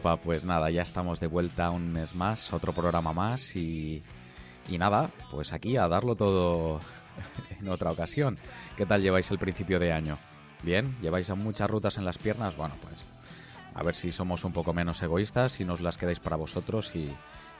[0.00, 4.02] Pues nada, ya estamos de vuelta un mes más, otro programa más y,
[4.68, 6.80] y nada, pues aquí a darlo todo
[7.60, 8.38] en otra ocasión.
[8.76, 10.18] ¿Qué tal lleváis el principio de año?
[10.62, 10.96] ¿Bien?
[11.02, 12.56] ¿Lleváis muchas rutas en las piernas?
[12.56, 13.04] Bueno, pues
[13.74, 17.12] a ver si somos un poco menos egoístas y nos las quedáis para vosotros y,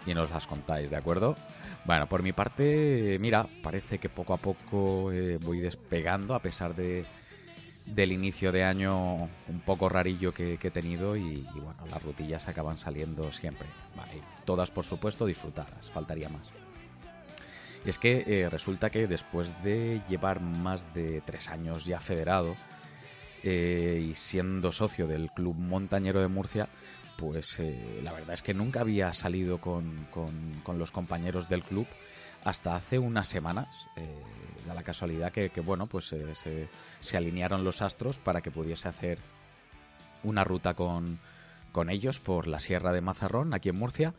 [0.07, 1.37] y nos las contáis, ¿de acuerdo?
[1.85, 6.75] Bueno, por mi parte, mira, parece que poco a poco eh, voy despegando a pesar
[6.75, 7.05] de
[7.87, 12.79] del inicio de año un poco rarillo que, he tenido y, bueno, las rutillas acaban
[12.79, 13.69] saliendo siempre.
[13.97, 14.13] Vale,
[14.45, 16.51] todas por supuesto disfrutadas, faltaría más.
[17.85, 22.55] Y es que eh, resulta que después de llevar más de tres años ya federado
[23.43, 26.69] eh, y siendo socio del Club Montañero de Murcia,
[27.19, 31.87] pues eh, la verdad es que nunca había salido con, con los compañeros del club
[32.45, 33.89] hasta hace unas semanas.
[33.97, 34.07] Eh,
[34.67, 36.69] da la casualidad que, bueno, pues eh, se,
[37.01, 39.19] se, alinearon los astros para que pudiese hacer
[40.23, 41.19] una ruta con,
[41.73, 44.15] con, ellos por la Sierra de Mazarrón, aquí en Murcia.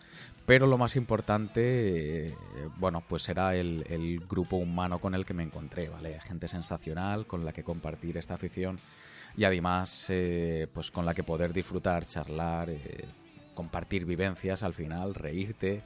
[0.46, 2.36] Pero lo más importante, eh,
[2.78, 6.20] bueno, pues era el, el, grupo humano con el que me encontré, ¿vale?
[6.20, 8.78] Gente sensacional con la que compartir esta afición
[9.38, 10.12] y además,
[10.74, 12.70] pues con la que poder disfrutar, charlar,
[13.56, 15.82] compartir vivencias al final, reírte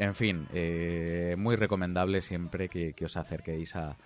[0.00, 3.96] en fin, eh, muy recomendable siempre que, os acerquéis a,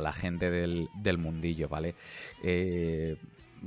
[0.00, 1.94] la gente del, mundillo, ¿vale?
[2.42, 3.16] Eh,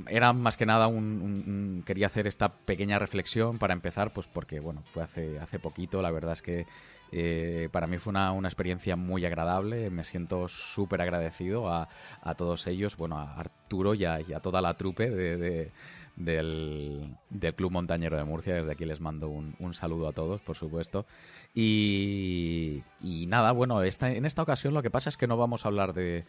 [0.08, 4.82] era más que nada un, quería hacer esta pequeña reflexión para empezar pues porque bueno
[4.82, 6.66] fue hace hace poquito la verdad es que
[7.12, 11.88] eh, para mí fue una, experiencia muy agradable me siento súper agradecido a,
[12.36, 15.70] todos ellos bueno a Arturo y a, toda la trupe de
[16.16, 17.16] del,
[17.56, 18.54] Club Montañero de Murcia.
[18.54, 21.06] Desde aquí les mando un, saludo a todos, por supuesto.
[21.54, 22.82] Y,
[23.28, 25.94] nada, bueno, esta, en esta ocasión lo que pasa es que no vamos a hablar
[25.94, 26.24] de,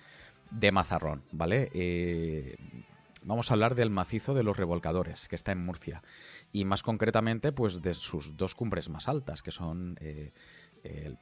[0.51, 1.69] de Mazarrón, ¿vale?
[1.73, 2.55] Eh,
[3.23, 6.03] vamos a hablar del macizo de los revolcadores, que está en Murcia.
[6.51, 9.97] Y más concretamente, pues de sus dos cumbres más altas, que son...
[10.01, 10.31] Eh,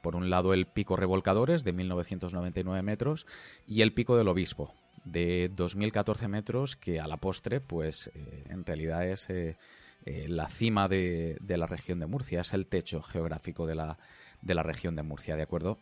[0.02, 3.26] por un lado el pico revolcadores de 1999 metros
[3.66, 8.64] y el pico del obispo de 2014 metros que a la postre, pues eh, en
[8.64, 9.56] realidad es eh,
[10.04, 13.98] eh, la cima de, la región de Murcia, es el techo geográfico de la,
[14.42, 15.78] de la región de Murcia, ¿de acuerdo?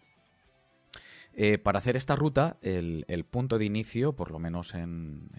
[1.62, 5.30] para hacer esta ruta, el, punto de inicio, por lo menos en,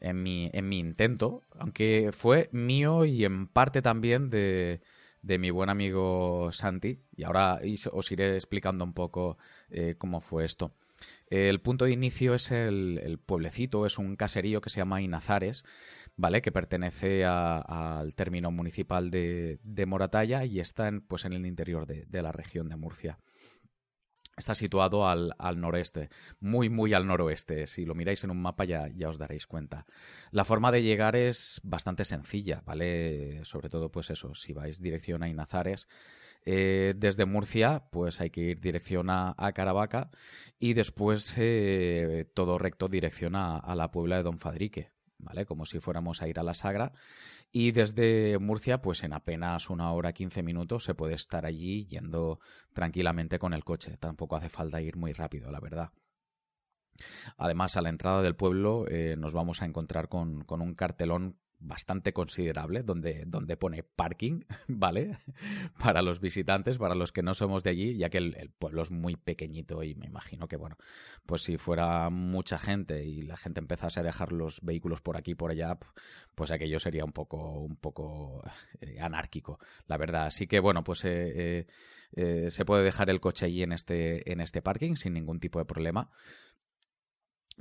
[0.00, 4.80] en, mi, en mi intento, aunque fue mío y en parte también de,
[5.20, 7.60] de mi buen amigo Santi, y ahora
[7.92, 9.36] os iré explicando un poco
[9.98, 10.72] cómo fue esto.
[11.26, 15.64] El punto de inicio es el, pueblecito, es un caserío que se llama Inazares,
[16.16, 16.42] ¿vale?
[16.42, 22.22] Que pertenece al término municipal de, Moratalla y está en, pues, en el interior de,
[22.22, 23.18] la región de Murcia.
[24.36, 26.08] Está situado al, noreste,
[26.40, 27.66] muy, muy al noroeste.
[27.66, 29.86] Si lo miráis en un mapa ya, ya os daréis cuenta.
[30.30, 33.44] La forma de llegar es bastante sencilla, ¿vale?
[33.44, 35.88] Sobre todo, pues eso, si vais dirección a Inazares,
[36.46, 40.10] eh, desde Murcia, pues hay que ir dirección a, Caravaca
[40.58, 45.44] y después eh, todo recto dirección a, la Puebla de Don Fadrique, ¿vale?
[45.44, 46.92] Como si fuéramos a ir a la Sagra.
[47.52, 52.38] Y desde Murcia, pues en apenas una hora, quince minutos, se puede estar allí yendo
[52.72, 53.96] tranquilamente con el coche.
[53.98, 55.90] Tampoco hace falta ir muy rápido, la verdad.
[57.36, 61.39] Además, a la entrada del pueblo eh, nos vamos a encontrar con, con un cartelón
[61.60, 65.18] bastante considerable donde, donde pone parking, ¿vale?
[65.78, 68.90] para los visitantes, para los que no somos de allí, ya que el, pueblo es
[68.90, 70.76] muy pequeñito y me imagino que, bueno,
[71.26, 75.32] pues si fuera mucha gente y la gente empezase a dejar los vehículos por aquí
[75.32, 75.78] y por allá,
[76.34, 78.42] pues aquello sería un poco, un poco
[78.80, 80.26] eh, anárquico, la verdad.
[80.26, 81.66] Así que, bueno, pues eh,
[82.12, 85.58] eh, se puede dejar el coche allí en este, en este parking sin ningún tipo
[85.58, 86.10] de problema.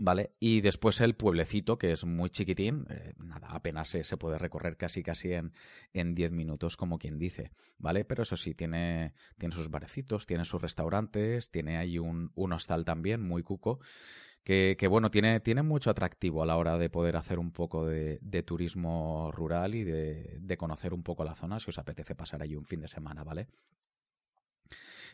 [0.02, 0.32] ¿Vale?
[0.40, 4.78] Y después el pueblecito, que es muy chiquitín, eh, nada, apenas se, se, puede recorrer
[4.78, 5.52] casi casi en,
[5.92, 8.06] en 10 minutos, como quien dice, ¿vale?
[8.06, 12.86] Pero eso sí, tiene, tiene sus barecitos, tiene sus restaurantes, tiene ahí un, un hostal
[12.86, 13.82] también, muy cuco,
[14.46, 17.86] que, que, bueno, tiene, tiene mucho atractivo a la hora de poder hacer un poco
[17.86, 22.16] de, de turismo rural y de, de, conocer un poco la zona, si os apetece
[22.16, 23.50] pasar allí un fin de semana, ¿vale?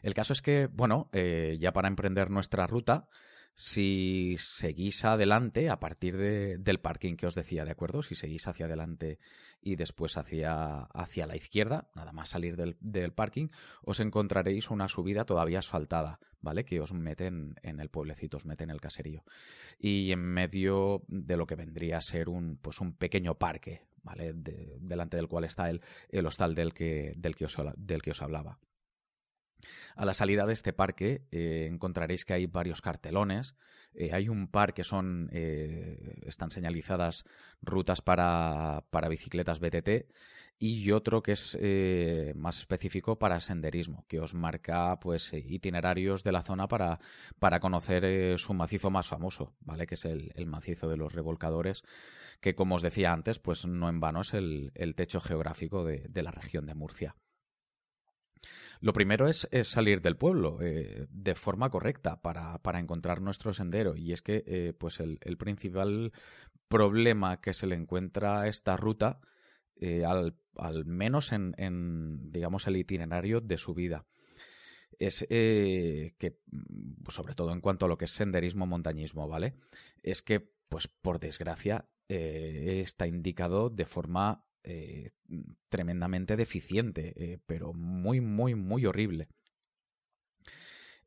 [0.03, 3.09] El caso es que, bueno, eh, ya para emprender nuestra ruta,
[3.57, 8.03] Si seguís adelante, a partir del parking que os decía, ¿de acuerdo?
[8.03, 9.17] Si seguís hacia adelante
[9.61, 13.47] y después hacia, hacia la izquierda, nada más salir del, parking,
[13.81, 16.65] os encontraréis una subida todavía asfaltada, ¿vale?
[16.65, 19.23] Que os meten en el pueblecito, os meten en el caserío.
[19.79, 24.33] Y en medio de lo que vendría a ser un, pues un pequeño parque, ¿vale?
[24.35, 27.35] delante del cual está el, el hostal del que, del,
[27.77, 28.59] del que os hablaba.
[29.95, 33.55] A la salida de este parque eh, encontraréis que hay varios cartelones.
[33.93, 37.23] Eh, hay un par que son eh, están señalizadas
[37.61, 40.11] rutas para, bicicletas BTT
[40.59, 41.57] y otro que es
[42.35, 46.99] más específico para senderismo, que os marca pues itinerarios de la zona para,
[47.39, 49.85] para conocer su macizo más famoso, ¿vale?
[49.85, 51.83] Que es el, macizo de los revolcadores,
[52.39, 56.31] que como os decía antes, pues no en vano es el, techo geográfico de la
[56.31, 57.15] región de Murcia.
[58.81, 63.95] Lo primero es, salir del pueblo eh, de forma correcta para, encontrar nuestro sendero.
[63.95, 66.11] Y es que eh, pues el, principal
[66.67, 69.19] problema que se le encuentra a esta ruta,
[69.75, 74.05] eh, al, menos en, digamos, el itinerario de su vida,
[74.97, 76.39] es que,
[77.09, 79.55] sobre todo en cuanto a lo que es senderismo, montañismo, ¿vale?
[80.03, 80.39] Es que,
[80.69, 85.11] pues por desgracia, está indicado de forma eh,
[85.69, 89.29] tremendamente deficiente, eh, pero muy, muy, muy horrible.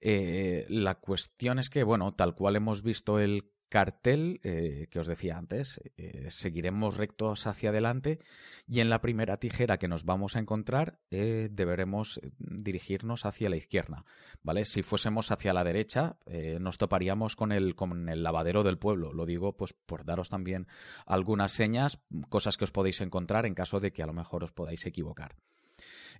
[0.00, 5.06] Eh, la cuestión es que, bueno, tal cual hemos visto el cartel eh, que os
[5.06, 5.80] decía antes.
[5.96, 8.18] Eh, seguiremos rectos hacia adelante
[8.66, 13.56] y en la primera tijera que nos vamos a encontrar eh, deberemos dirigirnos hacia la
[13.56, 14.04] izquierda.
[14.42, 14.64] ¿vale?
[14.64, 16.16] Si fuésemos hacia la derecha
[16.60, 19.12] nos toparíamos con el, con el lavadero del pueblo.
[19.12, 20.66] Lo digo pues por daros también
[21.06, 24.52] algunas señas, cosas que os podéis encontrar en caso de que a lo mejor os
[24.52, 25.36] podáis equivocar.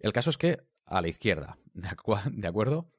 [0.01, 2.91] El caso es que a la izquierda, ¿de acuerdo?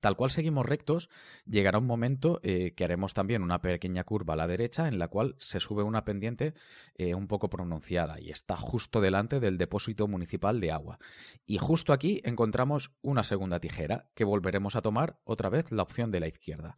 [0.00, 1.10] Tal cual seguimos rectos,
[1.44, 5.08] llegará un momento eh, que haremos también una pequeña curva a la derecha en la
[5.08, 6.54] cual se sube una pendiente
[6.94, 10.98] eh, un poco pronunciada y está justo delante del depósito municipal de agua.
[11.46, 16.12] Y justo aquí encontramos una segunda tijera que volveremos a tomar otra vez la opción
[16.12, 16.76] de la izquierda.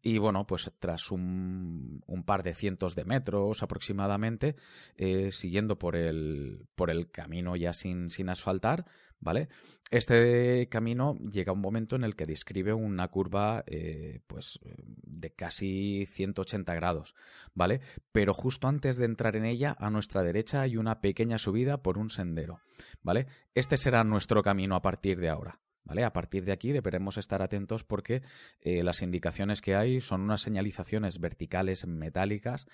[0.00, 4.56] Y bueno, pues tras un, par de cientos de metros aproximadamente,
[4.96, 8.86] eh, siguiendo por el, por el camino ya sin, sin asfaltar,
[9.22, 9.48] ¿vale?
[9.90, 14.58] Este camino llega a un momento en el que describe una curva eh, pues
[15.02, 17.14] de casi 180 grados,
[17.54, 17.80] ¿vale?
[18.10, 21.98] Pero justo antes de entrar en ella, a nuestra derecha hay una pequeña subida por
[21.98, 22.60] un sendero,
[23.02, 23.26] ¿vale?
[23.54, 25.60] Este será nuestro camino a partir de ahora.
[25.84, 26.04] ¿Vale?
[26.04, 28.22] A partir de aquí deberemos estar atentos porque
[28.60, 32.68] eh, las indicaciones que hay son unas señalizaciones verticales metálicas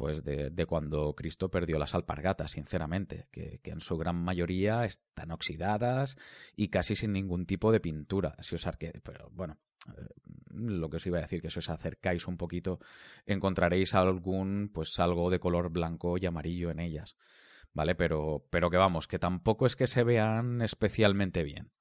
[0.00, 6.16] pues de, cuando Cristo perdió las alpargatas, sinceramente, que, en su gran mayoría están oxidadas
[6.56, 8.34] y casi sin ningún tipo de pintura.
[8.40, 8.66] Si os
[9.02, 9.58] pero bueno,
[9.88, 10.08] eh,
[10.54, 12.80] lo que os iba a decir, que si os acercáis un poquito,
[13.26, 17.14] encontraréis algún, pues algo de color blanco y amarillo en ellas.
[17.74, 17.94] ¿Vale?
[17.94, 21.72] Pero, pero que vamos, que tampoco es que se vean especialmente bien.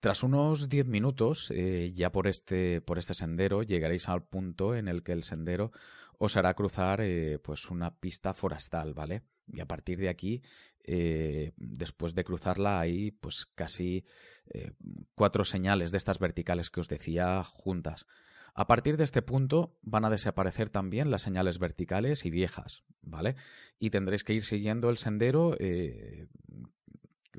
[0.00, 4.88] Tras unos 10 minutos, eh, ya por este, por este sendero, llegaréis al punto en
[4.88, 5.72] el que el sendero
[6.18, 9.22] os hará cruzar eh, pues una pista forestal, ¿vale?
[9.46, 10.42] Y a partir de aquí,
[10.84, 14.04] eh, después de cruzarla, hay pues casi
[14.46, 14.72] eh,
[15.14, 18.06] cuatro señales de estas verticales que os decía juntas.
[18.54, 23.36] A partir de este punto van a desaparecer también las señales verticales y viejas, ¿vale?
[23.78, 25.54] Y tendréis que ir siguiendo el sendero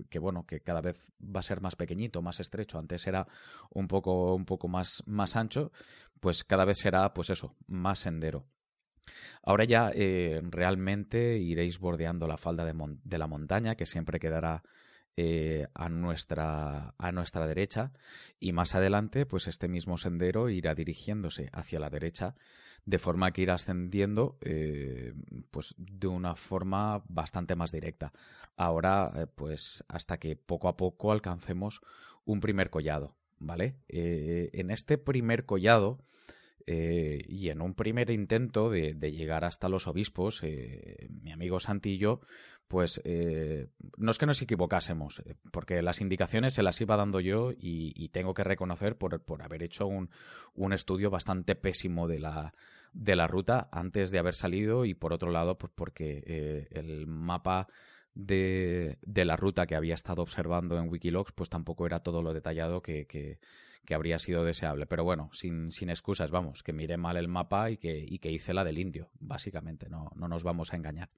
[0.10, 2.78] que bueno, que cada vez va a ser más pequeñito, más estrecho.
[2.78, 3.28] Antes era
[3.70, 5.72] un poco, un poco más, más ancho,
[6.20, 8.46] pues cada vez será, pues eso, más sendero.
[9.44, 14.64] Ahora ya eh, realmente iréis bordeando la falda de, la montaña, que siempre quedará
[15.16, 17.92] eh, a, nuestra, a nuestra derecha,
[18.40, 22.36] y más adelante, pues este mismo sendero irá dirigiéndose hacia la derecha,
[22.86, 25.14] de forma que irá ascendiendo eh,
[25.52, 28.14] pues de una forma bastante más directa.
[28.56, 31.82] Ahora, pues hasta que poco a poco alcancemos
[32.26, 33.16] un primer collado.
[33.40, 33.76] ¿Vale?
[33.88, 36.00] en este primer collado
[36.70, 41.92] eh, y en un primer intento de, llegar hasta los obispos, eh, mi amigo Santi
[41.92, 42.20] y yo,
[42.68, 47.52] pues eh, no es que nos equivocásemos, porque las indicaciones se las iba dando yo
[47.58, 50.10] y, tengo que reconocer por, haber hecho un,
[50.74, 52.54] estudio bastante pésimo de la,
[52.92, 57.70] de la ruta antes de haber salido y por otro lado, pues porque el mapa
[58.14, 62.34] de, de, la ruta que había estado observando en Wikilogs, pues tampoco era todo lo
[62.34, 63.40] detallado que, que,
[63.88, 64.86] que habría sido deseable.
[64.86, 68.30] Pero bueno, sin, sin excusas, vamos, que miré mal el mapa y que, y que
[68.30, 71.10] hice la del indio, básicamente, no, no nos vamos a engañar.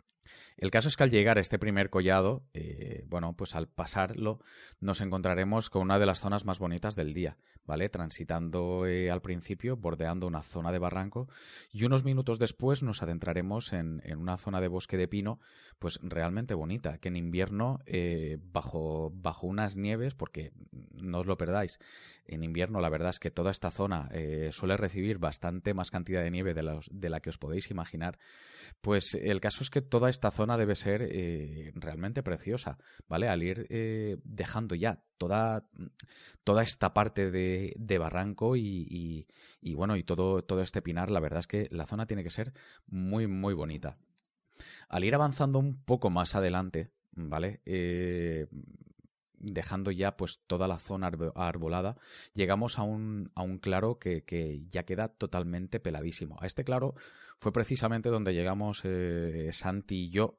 [0.58, 4.40] El caso es que al llegar a este primer collado, eh, bueno, pues al pasarlo
[4.82, 7.88] nos encontraremos con una de las zonas más bonitas del día, ¿vale?
[7.88, 11.30] Transitando eh, al principio, bordeando una zona de barranco
[11.72, 15.40] y unos minutos después nos adentraremos en, una zona de bosque de pino,
[15.80, 20.52] pues realmente bonita, que en invierno, eh, bajo, bajo unas nieves, porque
[20.92, 21.80] no os lo perdáis,
[22.26, 24.10] en invierno la verdad es que toda esta zona
[24.52, 28.20] suele recibir bastante más cantidad de nieve de, de la que os podéis imaginar,
[28.82, 32.78] pues el caso es que toda esta zona debe ser eh, realmente preciosa,
[33.08, 33.28] ¿vale?
[33.28, 35.66] Al ir eh, dejando ya toda,
[36.44, 39.28] toda esta parte de, barranco y,
[39.76, 42.54] bueno, y todo, todo este pinar, la verdad es que la zona tiene que ser
[42.88, 43.98] muy, muy bonita.
[44.88, 47.62] Al ir avanzando un poco más adelante, ¿vale?
[47.66, 48.48] Eh,
[49.40, 51.98] dejando ya pues toda la zona arbolada,
[52.34, 54.24] llegamos a un, a un claro que,
[54.70, 56.38] ya queda totalmente peladísimo.
[56.40, 56.96] A este claro
[57.40, 60.38] fue precisamente donde llegamos eh, Santi y yo,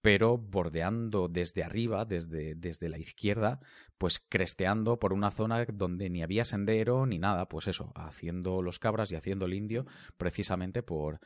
[0.00, 3.60] pero bordeando desde arriba, desde, desde la izquierda,
[3.96, 8.78] pues cresteando por una zona donde ni había sendero ni nada, pues eso, haciendo los
[8.78, 9.86] cabras y haciendo el indio,
[10.18, 11.20] precisamente por,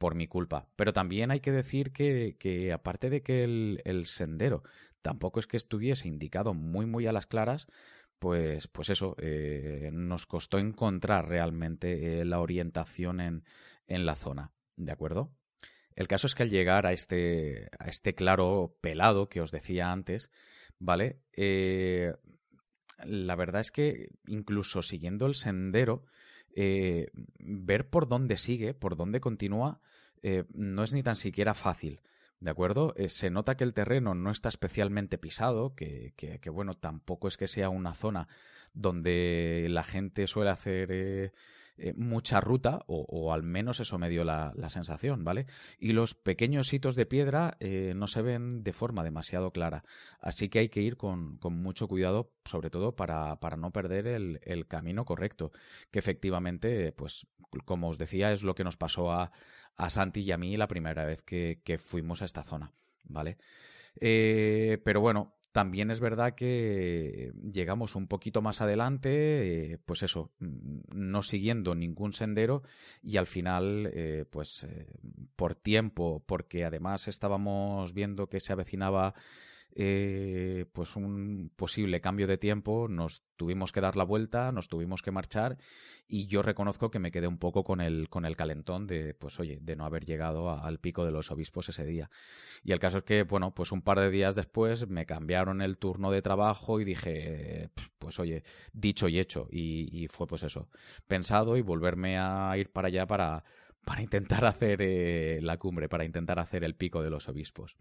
[0.00, 0.66] por mi culpa.
[0.76, 4.62] Pero también hay que decir que, que aparte de que el, sendero
[5.02, 7.66] tampoco es que estuviese indicado muy, muy a las claras,
[8.18, 13.44] pues, pues eso, eh, nos costó encontrar realmente eh, la orientación en,
[13.86, 14.52] en la zona.
[14.76, 15.32] ¿De acuerdo?
[15.96, 19.90] El caso es que al llegar a este, a este claro pelado que os decía
[19.90, 20.30] antes,
[20.78, 21.20] ¿vale?
[21.32, 22.12] Eh,
[23.04, 26.04] la verdad es que incluso siguiendo el sendero,
[26.54, 29.80] ver por dónde sigue, por dónde continúa,
[30.52, 32.00] no es ni tan siquiera fácil.
[32.40, 32.94] ¿De acuerdo?
[32.96, 37.46] Eh, se nota que el terreno no está especialmente pisado, que, bueno, tampoco es que
[37.46, 38.28] sea una zona
[38.72, 41.32] donde la gente suele hacer eh,
[41.76, 45.48] eh, mucha ruta, o, al menos eso me dio la, sensación, ¿vale?
[45.78, 47.58] Y los pequeños hitos de piedra
[47.94, 49.84] no se ven de forma demasiado clara,
[50.18, 54.40] así que hay que ir con, mucho cuidado, sobre todo para, para no perder el,
[54.44, 55.52] el, camino correcto,
[55.90, 57.26] que efectivamente, pues,
[57.66, 59.32] como os decía, es lo que nos pasó a
[59.80, 62.72] a Santi y a mí la primera vez que, fuimos a esta zona,
[63.04, 63.38] ¿vale?
[63.98, 70.32] Eh, pero bueno, también es verdad que llegamos un poquito más adelante, eh, pues eso,
[70.38, 72.62] no siguiendo ningún sendero
[73.02, 74.66] y al final, eh, pues
[75.34, 79.14] por tiempo, porque además estábamos viendo que se avecinaba
[79.74, 85.02] eh, pues un posible cambio de tiempo, nos tuvimos que dar la vuelta, nos tuvimos
[85.02, 85.58] que marchar
[86.08, 89.38] y yo reconozco que me quedé un poco con el, con el calentón de, pues
[89.40, 92.10] oye, de no haber llegado al pico de los obispos ese día.
[92.62, 95.78] Y el caso es que, bueno, pues un par de días después me cambiaron el
[95.78, 99.46] turno de trabajo y dije, pues oye, dicho y hecho.
[99.50, 100.68] Y, fue pues eso,
[101.06, 103.44] pensado y volverme a ir para allá para,
[103.84, 107.76] para intentar hacer eh, la cumbre, para intentar hacer el pico de los obispos.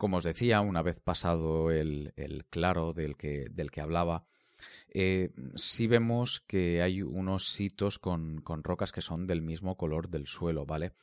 [0.00, 2.14] Como os decía, una vez pasado el,
[2.48, 4.24] claro del que, hablaba,
[4.88, 10.26] eh, sí vemos que hay unos sitios con, rocas que son del mismo color del
[10.26, 10.94] suelo, ¿vale?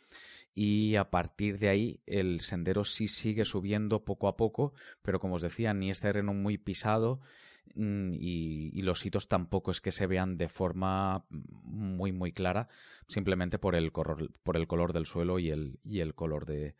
[0.55, 4.73] Y a partir de ahí el sendero sí sigue subiendo poco a poco,
[5.03, 7.19] pero como os decía, ni es terreno muy pisado
[7.75, 12.67] mm, y, los sitios tampoco es que se vean de forma muy muy clara,
[13.07, 16.73] simplemente por el, por el color del suelo y el, y el color de,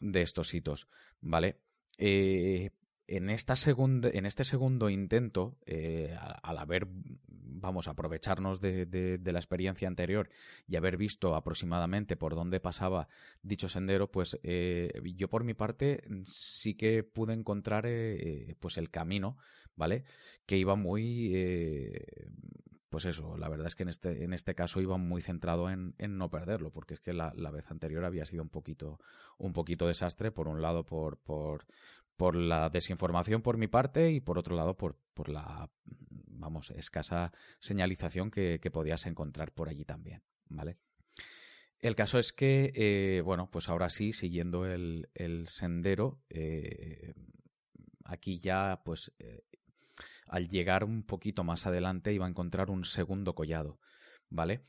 [0.00, 0.88] de estos hitos,
[1.20, 1.58] ¿vale?
[1.98, 2.70] Eh,
[3.06, 6.86] en, esta segunda, en este segundo intento, eh, al, haber,
[7.26, 10.30] vamos, aprovecharnos de, la experiencia anterior
[10.66, 13.08] y haber visto aproximadamente por dónde pasaba
[13.42, 17.86] dicho sendero, pues eh, yo por mi parte sí que pude encontrar
[18.58, 19.36] pues el camino,
[19.76, 20.04] ¿vale?
[20.46, 21.34] Que iba muy
[22.94, 25.96] pues eso, la verdad es que en este, en este caso iba muy centrado en,
[25.98, 29.00] no perderlo, porque es que la, vez anterior había sido un poquito,
[29.36, 31.66] un poquito desastre, por un lado por, por,
[32.16, 37.32] por la desinformación por mi parte y por otro lado por, por la, vamos, escasa
[37.58, 40.78] señalización que, podías encontrar por allí también, ¿vale?
[41.80, 45.08] El caso es que, eh, bueno, pues ahora sí, siguiendo el,
[45.48, 47.12] sendero, eh,
[48.04, 49.42] aquí ya pues eh,
[50.34, 53.78] al llegar un poquito más adelante iba a encontrar un segundo collado,
[54.30, 54.64] ¿vale?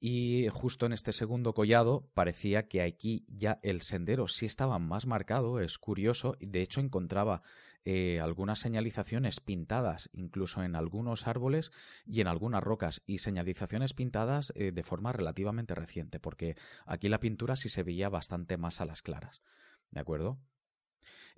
[0.00, 5.06] Y justo en este segundo collado parecía que aquí ya el sendero sí estaba más
[5.06, 7.42] marcado, es curioso, de hecho encontraba
[7.84, 11.72] eh, algunas señalizaciones pintadas, incluso en algunos árboles
[12.06, 17.20] y en algunas rocas, y señalizaciones pintadas eh, de forma relativamente reciente, porque aquí la
[17.20, 19.42] pintura sí se veía bastante más a las claras.
[19.90, 20.38] ¿De acuerdo?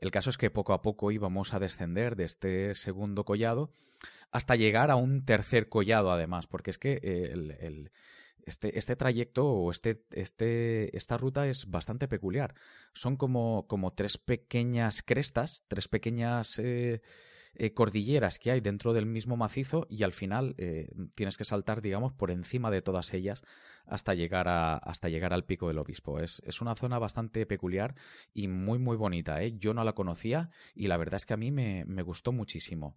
[0.05, 3.71] El caso es que poco a poco íbamos a descender de este segundo collado
[4.33, 7.89] hasta llegar a un tercer collado, además, porque es que eh,
[8.45, 12.53] este, este trayecto o este, este, esta ruta es bastante peculiar.
[12.93, 17.01] Son como, como tres pequeñas crestas, tres pequeñas eh,
[17.57, 21.83] eh, cordilleras que hay dentro del mismo macizo y al final eh, tienes que saltar,
[21.83, 23.43] digamos, por encima de todas ellas
[23.87, 26.21] hasta llegar, a, hasta llegar al pico del obispo.
[26.21, 27.95] Es, es una zona bastante peculiar
[28.33, 29.43] y muy, muy bonita.
[29.43, 29.57] ¿eh?
[29.59, 32.97] Yo no la conocía y la verdad es que a mí me, me gustó muchísimo.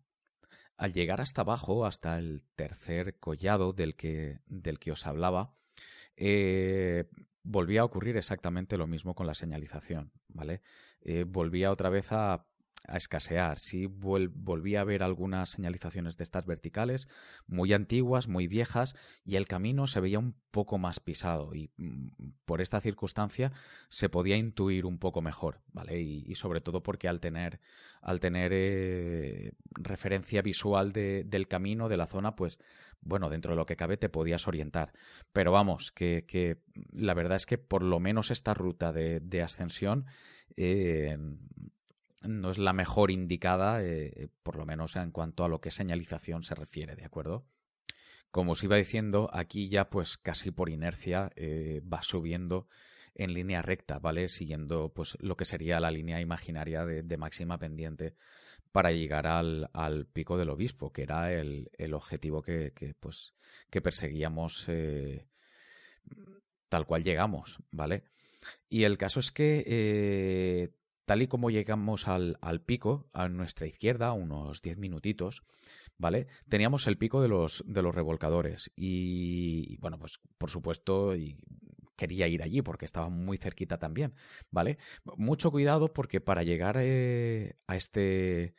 [0.77, 5.55] Al llegar hasta abajo, hasta el tercer collado del que, del que os hablaba,
[6.15, 7.05] eh,
[7.43, 10.61] volvía a ocurrir exactamente lo mismo con la señalización, ¿vale?
[11.01, 12.45] Eh, volvía otra vez a
[12.87, 13.59] a escasear.
[13.59, 17.07] Sí volví a ver algunas señalizaciones de estas verticales,
[17.45, 21.53] muy antiguas, muy viejas, y el camino se veía un poco más pisado.
[21.53, 22.07] Y mm,
[22.45, 23.51] por esta circunstancia
[23.89, 26.01] se podía intuir un poco mejor, ¿vale?
[26.01, 27.59] Y, sobre todo porque al tener,
[28.01, 32.59] al tener eh, referencia visual del camino, de la zona, pues
[33.01, 34.93] bueno, dentro de lo que cabe te podías orientar.
[35.33, 36.57] Pero vamos, que, que
[36.91, 40.05] la verdad es que por lo menos esta ruta de, de ascensión
[40.55, 41.17] eh,
[42.27, 46.43] no es la mejor indicada, eh, por lo menos en cuanto a lo que señalización
[46.43, 47.45] se refiere, ¿de acuerdo?
[48.31, 52.67] Como os iba diciendo, aquí ya pues casi por inercia eh, va subiendo
[53.15, 54.27] en línea recta, ¿vale?
[54.27, 58.15] Siguiendo pues lo que sería la línea imaginaria de, máxima pendiente
[58.71, 63.33] para llegar al, pico del obispo, que era el, objetivo que, pues,
[63.71, 65.25] que perseguíamos eh,
[66.69, 68.03] tal cual llegamos, ¿vale?
[68.69, 70.73] Y el caso es que
[71.07, 72.35] Tal y como llegamos al,
[72.65, 75.41] pico, a nuestra izquierda, unos 10 minutitos,
[75.97, 76.27] ¿vale?
[76.49, 78.73] Teníamos el pico de los, de los revolcadores.
[78.75, 81.13] Y, bueno, pues por supuesto,
[81.95, 84.15] quería ir allí porque estaba muy cerquita también,
[84.51, 84.79] ¿vale?
[85.15, 88.53] Mucho cuidado porque para llegar eh, a este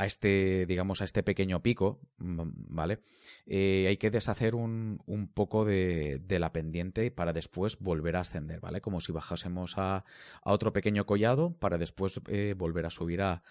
[0.00, 3.00] a este, digamos, a este pequeño pico, mm, ¿vale?
[3.44, 8.60] Eh, hay que deshacer un, un poco de, la pendiente para después volver a ascender,
[8.60, 8.80] ¿vale?
[8.80, 10.04] Como si bajásemos a,
[10.42, 13.42] a otro pequeño collado para después eh, volver a subir a,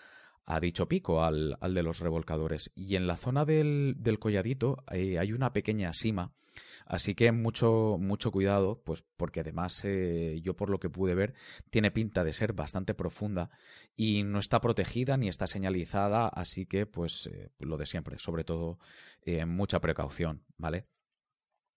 [0.46, 2.72] a dicho pico, al, al, de los revolcadores.
[2.76, 6.34] Y en la zona del, del colladito eh, hay una pequeña sima
[6.86, 11.34] Así que mucho, mucho cuidado, pues porque además eh, yo por lo que pude ver
[11.70, 13.50] tiene pinta de ser bastante profunda
[13.96, 18.44] y no está protegida ni está señalizada, así que pues eh, lo de siempre, sobre
[18.44, 18.80] todo
[19.46, 20.88] mucha precaución, ¿vale?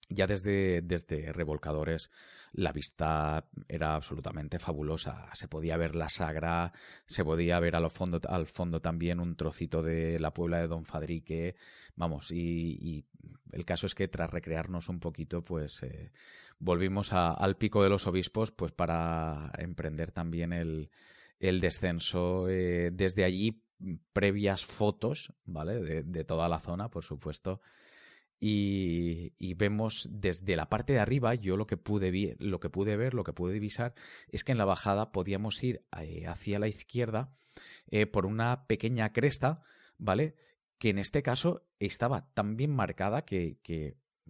[0.09, 2.11] Ya desde, desde revolcadores
[2.53, 5.29] la vista era absolutamente fabulosa.
[5.33, 6.73] Se podía ver la Sagra,
[7.07, 10.85] se podía ver al fondo, al fondo también un trocito de la Puebla de Don
[10.85, 11.57] Fadrique.
[11.97, 13.07] Vamos, y,
[13.53, 16.13] el caso es que tras recrearnos un poquito, pues eh,
[16.59, 20.91] volvimos al pico de los obispos, pues para emprender también el,
[21.41, 22.49] el descenso.
[22.51, 23.63] Eh, desde allí,
[24.13, 25.81] previas fotos, ¿vale?
[25.81, 27.63] De, de toda la zona, por supuesto
[28.45, 33.15] y, vemos desde la parte de arriba, yo lo que pude, lo que pude ver,
[33.15, 33.95] lo que pude divisar,
[34.29, 37.33] es que en la bajada podíamos ir eh, hacia la izquierda
[37.93, 39.63] eh, por una pequeña cresta,
[39.97, 40.35] ¿vale?
[40.79, 43.61] Que en este caso estaba tan bien marcada que,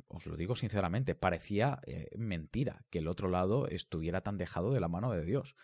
[0.08, 4.80] os lo digo sinceramente, parecía eh, mentira que el otro lado estuviera tan dejado de
[4.80, 5.56] la mano de Dios.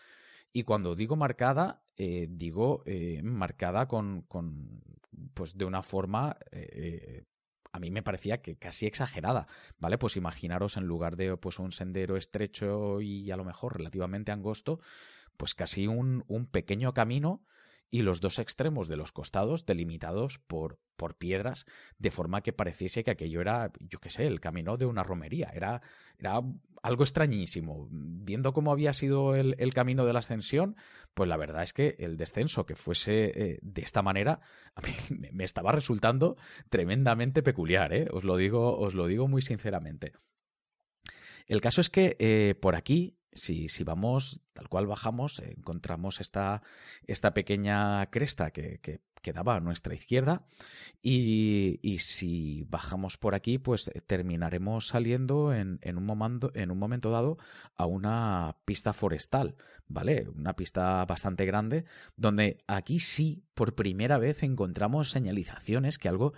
[0.51, 2.83] Y cuando digo marcada, digo
[3.21, 4.81] marcada con, con,
[5.35, 6.37] pues de una forma
[7.71, 9.97] a mí me parecía que casi exagerada, ¿vale?
[9.97, 14.79] Pues imaginaros en lugar de pues un sendero estrecho y a lo mejor relativamente angosto,
[15.37, 17.43] pues casi un, un pequeño camino
[17.91, 21.65] y los dos extremos de los costados delimitados por, por piedras,
[21.97, 25.51] de forma que pareciese que aquello era, yo qué sé, el camino de una romería.
[25.53, 25.81] Era,
[26.17, 26.41] era
[26.83, 27.87] algo extrañísimo.
[27.91, 30.75] Viendo cómo había sido el, el, camino de la ascensión,
[31.13, 34.39] pues la verdad es que el descenso que fuese eh, de esta manera,
[35.31, 36.37] me, estaba resultando
[36.69, 38.07] tremendamente peculiar, ¿eh?
[38.11, 40.13] Os lo digo, os lo digo muy sinceramente.
[41.47, 46.61] El caso es que eh, por aquí si, vamos tal cual bajamos, encontramos esta,
[47.07, 50.45] esta pequeña cresta que, que, quedaba a nuestra izquierda
[51.01, 56.71] y, y, si bajamos por aquí, pues eh, terminaremos saliendo en, en, un momento, en
[56.71, 57.37] un momento dado
[57.75, 59.55] a una pista forestal,
[59.87, 60.29] ¿vale?
[60.29, 61.83] Una pista bastante grande,
[62.15, 66.33] donde aquí sí, por primera vez, encontramos señalizaciones que algo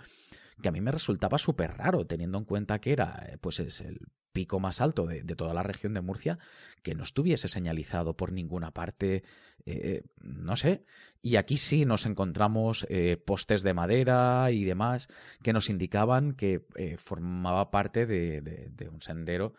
[0.60, 3.80] que a mí me resultaba súper raro, teniendo en cuenta que era, eh, pues es
[3.80, 4.00] el
[4.32, 6.38] pico más alto de, toda la región de Murcia,
[6.82, 9.22] que no estuviese señalizado por ninguna parte,
[9.66, 10.84] eh, no sé.
[11.20, 15.08] Y aquí sí nos encontramos eh, postes de madera y demás
[15.42, 19.54] que nos indicaban que eh, formaba parte de, un sendero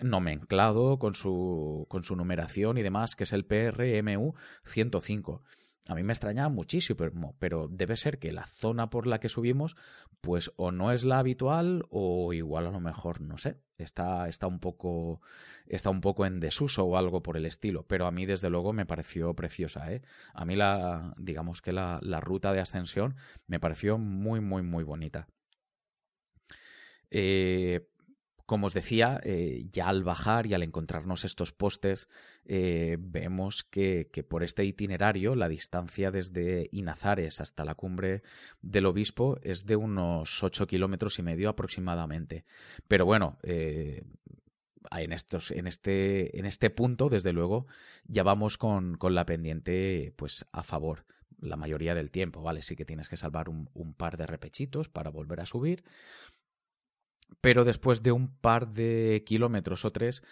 [0.00, 5.42] nomenclado con su, con su numeración y demás, que es el PRMU 105.
[5.88, 9.76] A mí me extrañaba muchísimo, pero, debe ser que la zona por la que subimos,
[10.20, 14.48] pues o no es la habitual o igual a lo mejor, no sé, está, está,
[14.48, 15.20] un, poco,
[15.66, 17.86] está un poco en desuso o algo por el estilo.
[17.86, 19.92] Pero a mí, desde luego, me pareció preciosa.
[19.92, 20.02] ¿eh?
[20.34, 23.14] A mí, la, digamos que la, la ruta de ascensión
[23.46, 25.28] me pareció muy, muy, muy bonita.
[27.10, 27.88] Eh,
[28.46, 32.08] como os decía, eh, ya al bajar y al encontrarnos estos postes,
[32.44, 38.22] eh, vemos que, por este itinerario la distancia desde Inazares hasta la cumbre
[38.62, 42.44] del obispo es de unos 8 kilómetros y medio aproximadamente.
[42.86, 44.04] Pero bueno, eh,
[44.92, 47.66] en, estos, en, este, en este punto, desde luego,
[48.04, 51.04] ya vamos con, la pendiente pues, a favor
[51.38, 52.62] la mayoría del tiempo, ¿vale?
[52.62, 55.84] Sí que tienes que salvar un, un par de repechitos para volver a subir
[57.40, 60.22] pero después de un par de kilómetros o tres,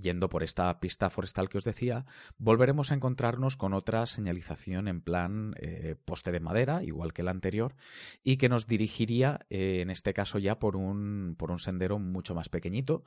[0.00, 2.04] yendo por esta pista forestal que os decía,
[2.38, 7.30] volveremos a encontrarnos con otra señalización en plan eh, poste de madera, igual que la
[7.30, 7.74] anterior,
[8.22, 12.34] y que nos dirigiría, eh, en este caso ya por un, por un sendero mucho
[12.34, 13.04] más pequeñito,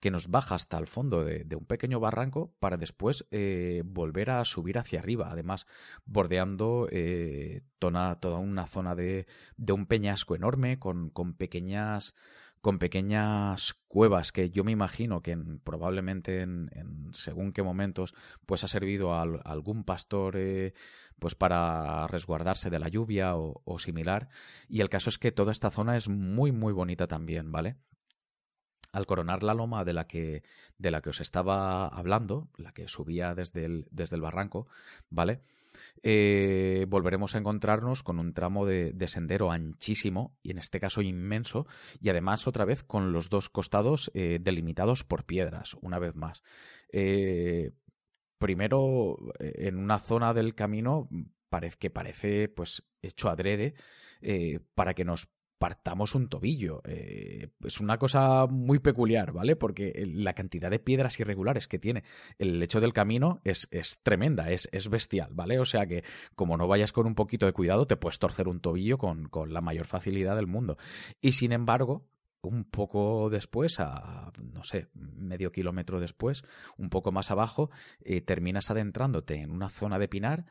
[0.00, 4.44] que nos baja hasta el fondo de, un pequeño barranco para después eh, volver a
[4.44, 5.66] subir hacia arriba, además
[6.04, 6.88] bordeando
[7.78, 12.14] toda una zona de, de un peñasco enorme con, con pequeñas
[12.66, 16.68] con pequeñas cuevas que yo me imagino que probablemente en,
[17.12, 18.12] según qué momentos
[18.44, 20.72] pues ha servido a, algún pastor eh,
[21.20, 24.30] pues para resguardarse de la lluvia o, o, similar.
[24.68, 27.76] Y el caso es que toda esta zona es muy muy bonita también vale
[28.90, 30.42] al coronar la loma de la que
[30.76, 34.66] de la que os estaba hablando la que subía desde el, desde el barranco
[35.08, 35.44] vale
[36.02, 41.66] eh, volveremos a encontrarnos con un tramo de, sendero anchísimo y en este caso inmenso
[42.00, 46.42] y además otra vez con los dos costados eh, delimitados por piedras, una vez más.
[46.92, 47.72] Eh,
[48.38, 51.08] primero, en una zona del camino
[51.48, 53.74] parece que parece pues hecho adrede
[54.74, 56.82] para que nos partamos un tobillo.
[56.84, 59.56] Eh, es una cosa muy peculiar, ¿vale?
[59.56, 62.04] Porque la cantidad de piedras irregulares que tiene
[62.38, 65.58] el lecho del camino es, es tremenda, es, es, bestial, ¿vale?
[65.58, 68.60] O sea que como no vayas con un poquito de cuidado, te puedes torcer un
[68.60, 70.76] tobillo con, con la mayor facilidad del mundo.
[71.20, 72.06] Y sin embargo,
[72.42, 76.44] un poco después, a no sé, medio kilómetro después,
[76.76, 80.46] un poco más abajo, eh, terminas adentrándote en una zona de pinar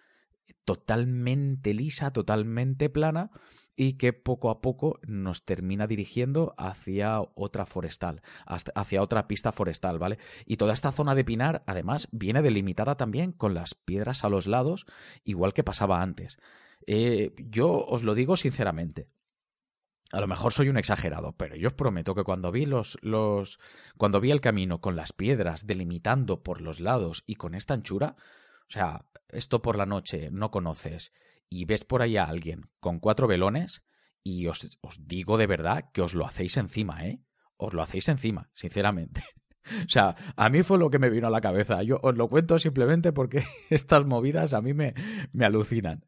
[0.64, 3.32] totalmente lisa, totalmente plana,
[3.76, 10.00] y que poco a poco nos termina dirigiendo hacia otra forestal, hacia otra pista forestal,
[10.00, 10.18] ¿vale?
[10.46, 14.48] Y toda esta zona de pinar, además, viene delimitada también con las piedras a los
[14.48, 14.86] lados,
[15.24, 16.40] igual que pasaba antes.
[16.88, 19.10] Eh, yo os lo digo sinceramente.
[20.12, 23.60] A lo mejor soy un exagerado, pero yo os prometo que cuando vi los, los.
[23.98, 28.16] cuando vi el camino con las piedras delimitando por los lados y con esta anchura,
[28.70, 31.12] o sea, esto por la noche no conoces
[31.50, 33.84] y ves por ahí a alguien con cuatro velones
[34.24, 34.68] y os,
[35.00, 37.22] digo de verdad que os lo hacéis encima, ¿eh?
[37.58, 39.24] Os lo hacéis encima, sinceramente.
[39.68, 41.82] O sea, a mí fue lo que me vino a la cabeza.
[41.82, 44.94] Yo os lo cuento simplemente porque estas movidas a mí me,
[45.32, 46.06] me alucinan.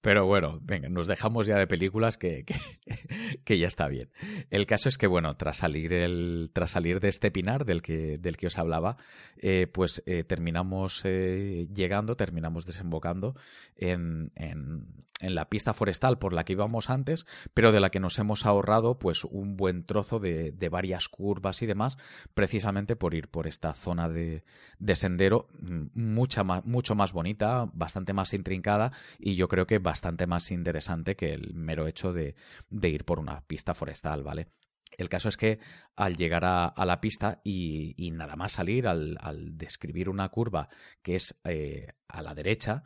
[0.00, 2.44] Pero bueno, venga, nos dejamos ya de películas que,
[3.44, 4.10] que, ya está bien.
[4.48, 8.16] El caso es que, bueno, tras salir, el, tras salir de este pinar del que,
[8.16, 8.96] del que os hablaba,
[9.36, 13.34] eh, pues eh, terminamos eh, llegando, terminamos desembocando
[13.76, 14.86] en, en,
[15.20, 18.46] en, la pista forestal por la que íbamos antes, pero de la que nos hemos
[18.46, 21.98] ahorrado pues un buen trozo de, varias curvas y demás,
[22.34, 24.44] precisamente por ir por esta zona de,
[24.78, 29.78] de sendero mm, mucha más, mucho más bonita, bastante más intrincada y yo creo que
[29.78, 32.34] bastante más interesante que el mero hecho de,
[32.82, 34.48] ir por una pista forestal, ¿vale?
[34.96, 35.60] El caso es que
[35.96, 39.16] al llegar a, la pista y, nada más salir, al,
[39.56, 40.68] describir una curva
[41.02, 42.82] que es eh, a la derecha,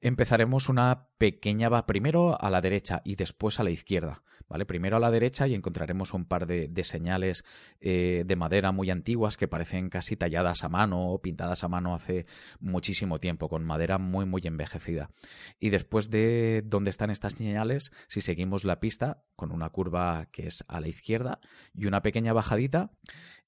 [0.00, 4.22] Empezaremos una pequeña va primero a la derecha y después a la izquierda.
[4.48, 4.66] ¿vale?
[4.66, 7.44] Primero a la derecha y encontraremos un par de, señales
[7.80, 11.94] eh, de madera muy antiguas que parecen casi talladas a mano o pintadas a mano
[11.94, 12.26] hace
[12.60, 15.10] muchísimo tiempo, con madera muy, muy envejecida.
[15.60, 20.46] Y después de donde están estas señales, si seguimos la pista, con una curva que
[20.46, 21.40] es a la izquierda
[21.72, 22.90] y una pequeña bajadita,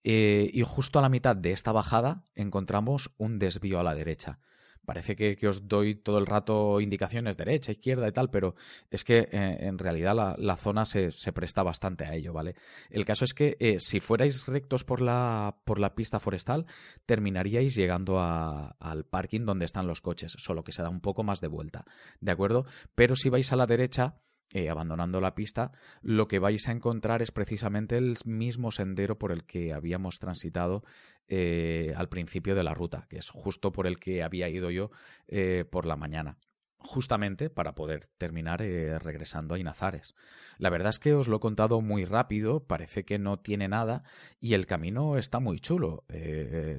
[0.05, 4.39] eh, y justo a la mitad de esta bajada encontramos un desvío a la derecha
[4.87, 8.55] parece que, os doy todo el rato indicaciones derecha, izquierda y tal, pero
[8.91, 12.55] es que eh, en realidad la, zona se, presta bastante a ello, ¿vale?
[12.89, 16.67] El caso es que eh, si fuerais rectos por la, por la pista forestal,
[17.05, 21.41] terminaríais llegando al parking donde están los coches, solo que se da un poco más
[21.41, 21.85] de vuelta,
[22.21, 22.65] ¿de acuerdo?
[22.95, 24.17] Pero si vais a la derecha,
[24.55, 29.33] eh, abandonando la pista, lo que vais a encontrar es precisamente el mismo sendero por
[29.33, 30.85] el que habíamos transitado
[31.27, 34.93] eh, al principio de la ruta, que es justo por el que había ido yo
[35.27, 36.39] eh, por la mañana
[36.79, 40.15] justamente para poder terminar regresando a Inazares.
[40.57, 44.05] La verdad es que os lo he contado muy rápido, parece que no tiene nada
[44.39, 46.05] y el camino está muy chulo.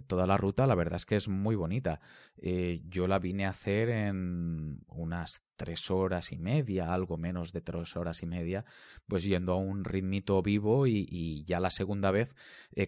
[0.05, 1.99] Toda la ruta la verdad es que es muy bonita.
[2.37, 7.97] Yo la vine a hacer en unas tres horas y media, algo menos de tres
[7.97, 8.63] horas y media,
[9.07, 12.33] pues yendo a un ritmito vivo y, ya la segunda vez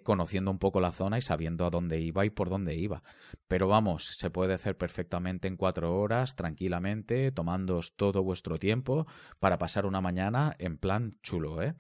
[0.04, 3.04] conociendo un poco la zona y sabiendo a dónde iba y por dónde iba.
[3.48, 9.08] Pero vamos, se puede hacer perfectamente en cuatro horas, tranquilamente tomándoos todo vuestro tiempo
[9.40, 11.74] para pasar una mañana en plan chulo, ¿eh?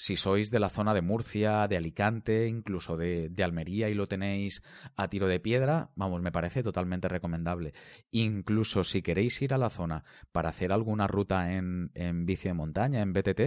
[0.00, 4.62] Si sois de la zona de Murcia, de Alicante, incluso de, Almería y lo tenéis
[4.94, 7.74] a tiro de piedra, vamos, me parece totalmente recomendable.
[8.12, 12.54] Incluso si queréis ir a la zona para hacer alguna ruta en, en bici de
[12.54, 13.40] montaña, en BTT,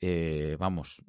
[0.00, 1.02] eh, vamos,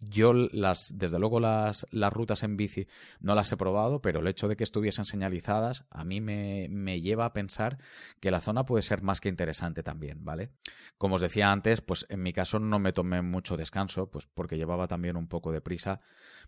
[0.00, 2.86] yo las, desde luego las, las rutas en bici
[3.20, 7.00] no las he probado, pero el hecho de que estuviesen señalizadas a mí me, me,
[7.00, 7.78] lleva a pensar
[8.20, 10.50] que la zona puede ser más que interesante también, ¿vale?
[10.98, 14.56] Como os decía antes, pues en mi caso no me tomé mucho descanso, pues porque
[14.56, 16.00] llevaba también un poco de prisa,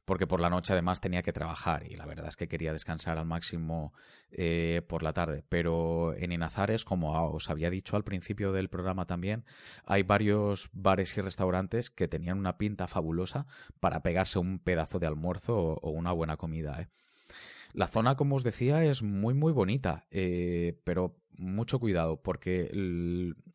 [0.04, 3.18] porque por la noche además tenía que trabajar y la verdad es que quería descansar
[3.18, 3.92] al máximo
[4.30, 5.44] eh, por la tarde.
[5.48, 9.44] Pero en Inazares, como os había dicho al principio del programa también,
[9.84, 13.39] hay varios bares y restaurantes que tenían una pinta fabulosa
[13.81, 16.81] para pegarse un pedazo de almuerzo o, una buena comida.
[16.81, 16.88] ¿eh?
[17.72, 22.70] La zona, como os decía, es muy muy bonita, eh, pero mucho cuidado porque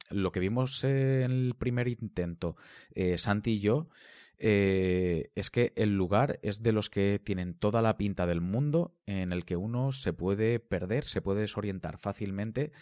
[0.10, 2.56] lo que vimos en el primer intento,
[2.94, 3.90] eh, Santi y yo,
[4.38, 9.32] es que el lugar es de los que tienen toda la pinta del mundo en
[9.32, 12.74] el que uno se puede perder, se puede desorientar fácilmente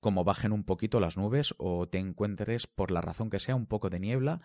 [0.00, 3.66] como bajen un poquito las nubes o te encuentres por la razón que sea un
[3.66, 4.40] poco de niebla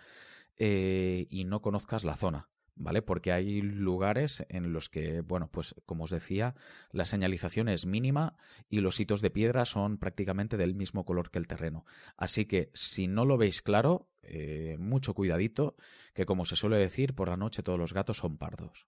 [0.57, 2.49] eh, y no conozcas la zona.
[2.75, 3.03] ¿Vale?
[3.03, 6.55] Porque hay lugares en los que, bueno, pues como os decía,
[6.91, 8.35] la señalización es mínima
[8.67, 11.85] y los hitos de piedra son prácticamente del mismo color que el terreno.
[12.17, 15.75] Así que si no lo veis claro, eh, mucho cuidadito,
[16.15, 18.87] que como se suele decir, por la noche todos los gatos son pardos.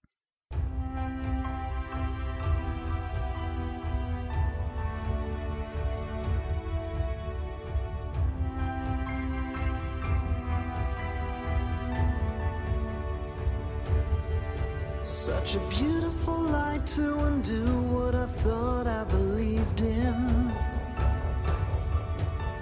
[15.36, 20.50] Such a beautiful light to undo what I thought I believed in.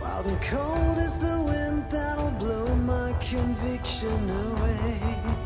[0.00, 5.43] Wild and cold is the wind that'll blow my conviction away.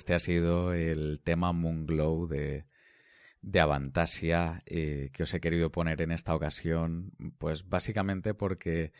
[0.00, 2.64] Este ha sido el tema Moonglow de,
[3.42, 8.92] de Avantasia eh, que os he querido poner en esta ocasión, pues básicamente porque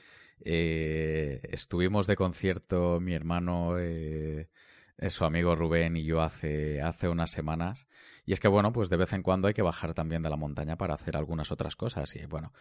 [0.45, 4.51] eh, estuvimos de concierto mi hermano, eh,
[5.09, 7.89] su amigo Rubén y yo hace, hace unas semanas.
[8.27, 10.37] Y es que, bueno, pues de vez en cuando hay que bajar también de la
[10.37, 12.15] montaña para hacer algunas otras cosas.
[12.15, 12.53] Y bueno,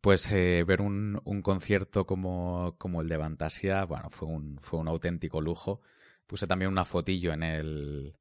[0.00, 4.88] pues ver un, un concierto como, como, el de Avantasia, bueno, fue un, fue un
[4.88, 5.82] auténtico lujo.
[6.26, 8.16] Puse también una fotillo en el,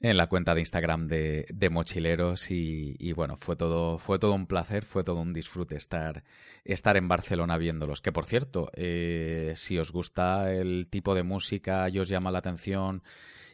[0.00, 4.46] en la cuenta de Instagram de, de Mochileros y, bueno, fue todo, fue todo un
[4.46, 6.24] placer, fue todo un disfrute estar,
[6.64, 8.00] estar en Barcelona viéndolos.
[8.00, 12.38] Que por cierto, eh, si os gusta el tipo de música y os llama la
[12.38, 13.02] atención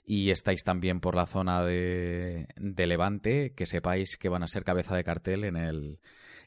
[0.06, 4.64] y estáis también por la zona de, de Levante, que sepáis que van a ser
[4.64, 5.98] cabeza de cartel en el,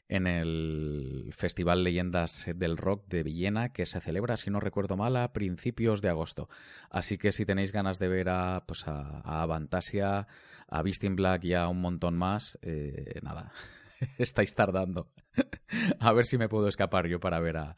[0.08, 5.16] en el Festival Leyendas del Rock de Villena, que se celebra, si no recuerdo mal,
[5.16, 6.48] a principios de agosto.
[6.90, 10.26] Así que si tenéis ganas de ver a, pues a, a Avantasia,
[10.66, 13.52] a Beastin Black y a un montón más, eh, nada,
[14.18, 15.10] estáis tardando.
[16.00, 17.76] a ver si me puedo escapar yo para ver, a,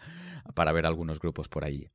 [0.55, 1.89] para ver algunos grupos por allí.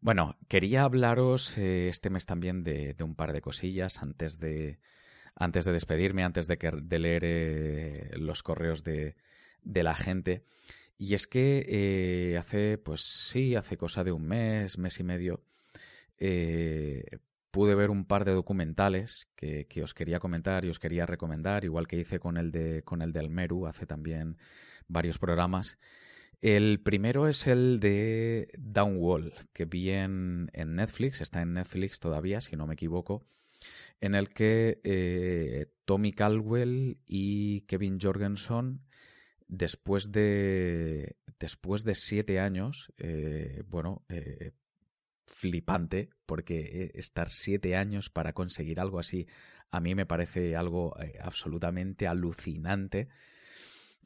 [0.00, 4.78] Bueno, quería hablaros eh, este mes también de un par de cosillas antes de,
[5.40, 9.16] antes de despedirme, antes de, que, de leer eh, los correos de,
[9.62, 10.44] de, la gente.
[10.98, 15.42] Y es que eh, hace, pues sí, hace cosa de un mes, mes y medio,
[16.18, 17.04] eh,
[17.50, 21.88] pude ver un par de documentales que, os quería comentar y os quería recomendar, igual
[21.88, 24.36] que hice con el de con el del Meru hace también
[24.88, 25.78] varios programas.
[26.42, 32.56] El primero es el de Downwall, que vi en Netflix, está en Netflix todavía, si
[32.56, 33.26] no me equivoco
[34.00, 38.80] en el que eh, Tommy Caldwell y Kevin Jorgensen,
[39.46, 44.52] después de, después de siete años, eh, bueno, eh,
[45.26, 49.26] flipante, porque estar siete años para conseguir algo así,
[49.70, 53.08] a mí me parece algo absolutamente alucinante.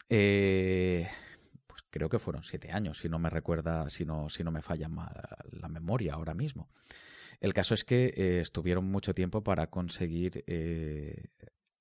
[0.09, 4.61] pues creo que fueron siete años, si no me recuerda, si no, si no me
[4.61, 4.89] falla
[5.53, 6.69] la memoria ahora mismo.
[7.45, 11.27] El caso es que eh, estuvieron mucho tiempo para conseguir eh,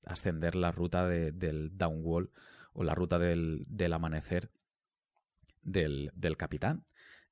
[0.04, 2.32] ascender la ruta de, del downwall
[2.74, 4.50] o la ruta del, amanecer
[5.62, 6.84] del, capitán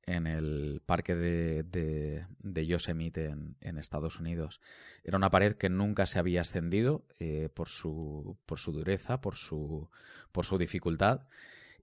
[0.03, 4.61] en el parque de, de, de Yosemite en, Estados Unidos.
[5.03, 9.35] Era una pared que nunca se había ascendido eh, por, su, por su dureza, por
[9.35, 9.89] su,
[10.31, 11.27] por su dificultad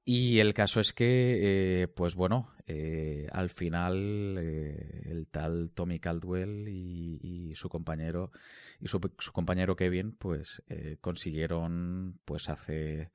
[0.02, 6.68] y el caso es que, pues bueno, eh, al final eh, el tal Tommy Caldwell
[6.68, 8.31] y, su compañero
[8.78, 13.11] y su, su, compañero Kevin, pues eh, consiguieron, pues hace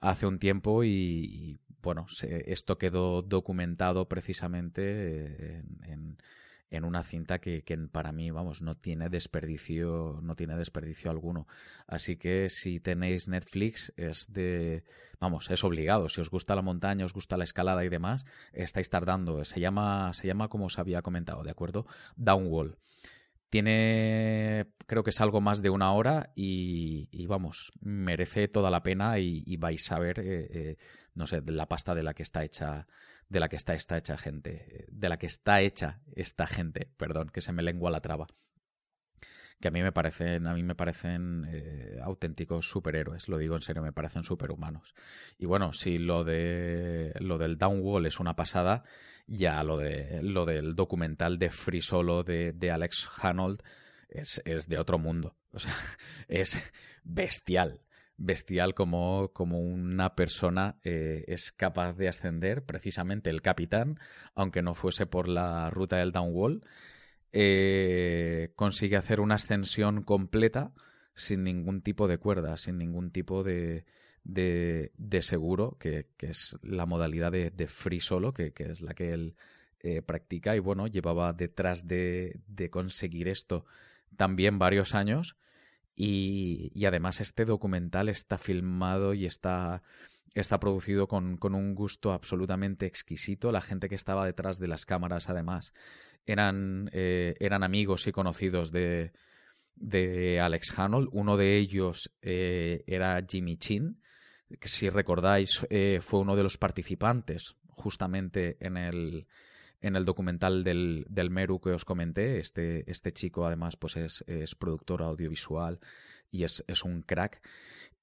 [0.00, 6.18] hace un tiempo y, bueno, se, esto quedó documentado precisamente en, en
[6.70, 11.46] en una cinta que, que, para mí, vamos, no tiene desperdicio, no tiene desperdicio alguno.
[11.86, 14.84] Así que si tenéis Netflix, es de,
[15.20, 16.08] vamos, es obligado.
[16.08, 19.44] Si os gusta la montaña, os gusta la escalada y demás, estáis tardando.
[19.44, 21.86] Se llama, se llama como os había comentado, ¿de acuerdo?
[22.16, 22.78] Downwall.
[23.48, 28.82] Tiene, creo que es algo más de una hora y, y vamos, merece toda la
[28.82, 30.76] pena y, vais a ver, eh, eh,
[31.14, 32.88] no sé, la pasta de la que está hecha
[33.28, 37.30] de la que está esta hecha gente, de la que está hecha esta gente, perdón,
[37.30, 38.26] que se me lengua la traba.
[39.60, 43.62] Que a mí me parecen, a mí me parecen eh, auténticos superhéroes, lo digo en
[43.62, 44.94] serio, me parecen superhumanos.
[45.38, 48.84] Y bueno, si lo de lo del Downwall es una pasada,
[49.26, 53.62] ya lo de lo del documental de Free Solo de, de Alex Hanold
[54.10, 55.36] es, es de otro mundo.
[55.52, 55.72] O sea,
[56.28, 56.72] es
[57.02, 57.80] bestial
[58.18, 63.98] bestial como, como una persona eh, es capaz de ascender, precisamente el capitán,
[64.34, 66.62] aunque no fuese por la ruta del downwall,
[67.32, 70.72] eh, consigue hacer una ascensión completa
[71.14, 73.84] sin ningún tipo de cuerda, sin ningún tipo de,
[74.24, 78.94] de, de seguro, que, que, es la modalidad de, free solo, que, que, es la
[78.94, 79.36] que él
[79.80, 83.64] eh, practica, y bueno, llevaba detrás de, de conseguir esto
[84.16, 85.36] también varios años
[85.96, 89.82] y, además este documental está filmado y está,
[90.34, 93.50] está producido con, con, un gusto absolutamente exquisito.
[93.50, 95.72] La gente que estaba detrás de las cámaras, además,
[96.26, 99.12] eran, eh, eran amigos y conocidos de,
[99.74, 101.08] de Alex Hanold.
[101.12, 104.02] Uno de ellos eh, era Jimmy Chin,
[104.60, 109.26] que si recordáis eh, fue uno de los participantes justamente en el,
[109.80, 112.38] en el documental del, del Meru que os comenté.
[112.38, 115.80] Este, este chico además pues es, es productor audiovisual
[116.30, 117.40] y es, es un crack.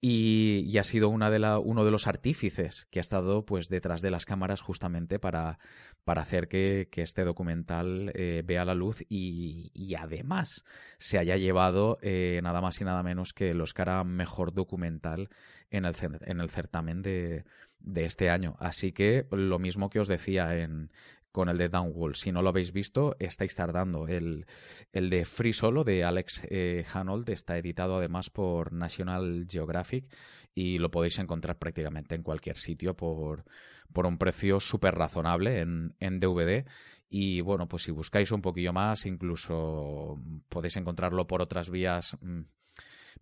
[0.01, 4.01] y, ha sido una de la, uno de los artífices que ha estado pues detrás
[4.01, 5.59] de las cámaras justamente para,
[6.03, 10.65] para hacer que, este documental eh, vea la luz y, además
[10.97, 15.29] se haya llevado eh, nada más y nada menos que el Oscar a Mejor Documental
[15.69, 17.45] en el, en el certamen de,
[17.79, 18.55] de este año.
[18.59, 20.91] Así que lo mismo que os decía en,
[21.33, 22.15] con el de Downwall.
[22.15, 24.07] Si no lo habéis visto, estáis tardando.
[24.07, 24.45] El,
[24.93, 30.05] el de Free Solo de Alex eh, Hanold está editado además por National Geographic
[30.53, 33.45] y lo podéis encontrar prácticamente en cualquier sitio por,
[33.91, 36.65] por un precio súper razonable en, en DVD.
[37.09, 40.19] Y bueno, pues si buscáis un poquillo más, incluso
[40.49, 42.41] podéis encontrarlo por otras vías mm,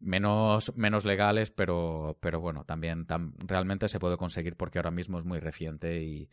[0.02, 3.08] menos, menos legales, pero, pero bueno, también
[3.48, 6.30] realmente se puede conseguir porque ahora mismo es muy reciente y,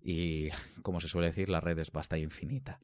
[0.00, 0.48] y,
[0.82, 2.80] como se suele decir, la red es vasta e infinita.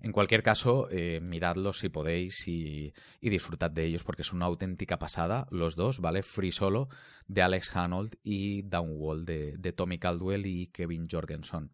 [0.00, 4.98] En cualquier caso, eh, miradlos si podéis y, disfrutad de ellos porque es una auténtica
[4.98, 6.22] pasada, los dos, ¿vale?
[6.22, 6.88] Free Solo
[7.28, 11.70] de Alex Hanold y Downwall de, de Tommy Caldwell y Kevin Jorgensen.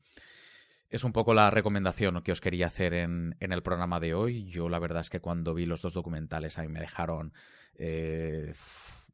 [0.92, 4.44] Es un poco la recomendación que os quería hacer en, el programa de hoy.
[4.44, 7.32] Yo la verdad es que cuando vi los dos documentales a mí me dejaron,
[7.76, 8.52] eh,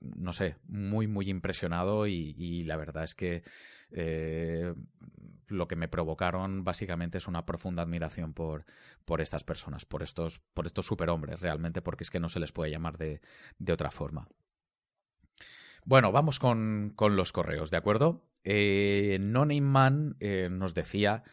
[0.00, 3.42] no sé, muy, muy impresionado y la verdad es que
[3.90, 4.74] eh,
[5.46, 8.66] lo que me provocaron básicamente es una profunda admiración por,
[9.04, 12.52] por estas personas, por estos, por estos superhombres realmente, porque es que no se les
[12.52, 13.20] puede llamar de,
[13.58, 14.28] de otra forma.
[15.84, 18.28] Bueno, vamos con, con, los correos, ¿de acuerdo?
[18.44, 21.24] Eh, no eh, nos decía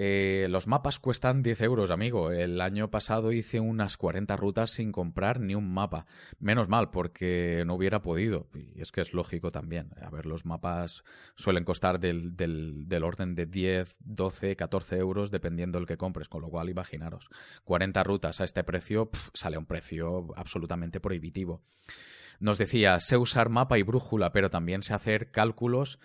[0.00, 2.30] eh, los mapas cuestan 10 euros, amigo.
[2.30, 6.06] El año pasado hice unas 40 rutas sin comprar ni un mapa.
[6.38, 8.46] Menos mal, porque no hubiera podido.
[8.54, 9.90] Y es que es lógico también.
[10.00, 11.02] A ver, los mapas
[11.34, 16.28] suelen costar del, del, orden de 10, 12, 14 euros, dependiendo del que compres.
[16.28, 17.28] Con lo cual, imaginaros,
[17.64, 21.60] 40 rutas a este precio sale un precio absolutamente prohibitivo.
[22.38, 25.98] Nos decía, sé usar mapa y brújula, pero también sé hacer cálculos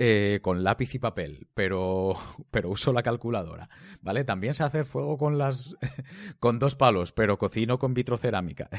[0.00, 2.14] eh, con lápiz y papel, pero,
[2.52, 3.68] pero uso la calculadora,
[4.00, 4.22] ¿vale?
[4.22, 5.76] También sé hacer fuego con las
[6.38, 8.70] con dos palos, pero cocino con vitrocerámica.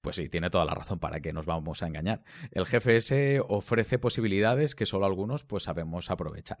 [0.00, 2.22] Pues sí, tiene toda la razón para que nos vamos a engañar.
[2.52, 6.58] El GFS ofrece posibilidades que solo algunos pues sabemos aprovechar.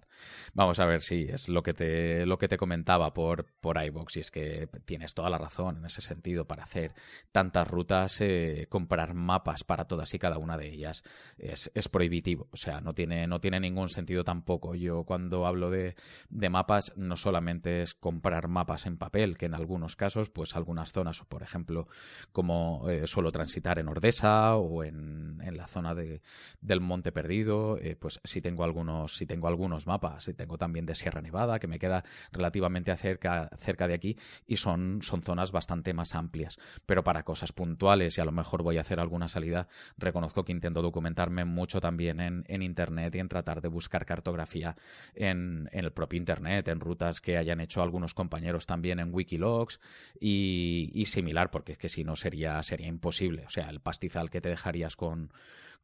[0.52, 4.18] Vamos a ver si es lo que te, lo que te comentaba por, por iVox
[4.18, 6.92] y es que tienes toda la razón en ese sentido para hacer
[7.32, 11.02] tantas rutas, eh, comprar mapas para todas y cada una de ellas
[11.38, 12.48] es, es, prohibitivo.
[12.52, 14.74] O sea, no tiene, no tiene ningún sentido tampoco.
[14.74, 15.96] Yo cuando hablo de,
[16.28, 20.92] de mapas no solamente es comprar mapas en papel, que en algunos casos, pues algunas
[20.92, 21.88] zonas, por ejemplo,
[22.32, 26.22] como eh, solo transitar en Ordesa o en, la zona de,
[26.60, 30.86] del Monte Perdido, eh, pues si tengo algunos, si tengo algunos mapas, si tengo también
[30.86, 34.16] de Sierra Nevada, que me queda relativamente cerca, cerca de aquí,
[34.46, 36.58] y son, son zonas bastante más amplias.
[36.86, 39.68] Pero para cosas puntuales, y a lo mejor voy a hacer alguna salida,
[39.98, 44.76] reconozco que intento documentarme mucho también en, en internet y en tratar de buscar cartografía
[45.14, 49.80] en, en el propio internet, en rutas que hayan hecho algunos compañeros también en Wikilogs
[50.20, 54.30] y, y similar, porque es que si no sería, sería imposible o sea, el pastizal
[54.30, 55.32] que te dejarías con,